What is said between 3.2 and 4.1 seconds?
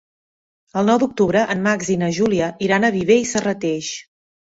i Serrateix.